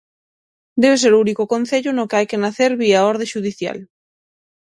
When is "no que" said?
1.93-2.17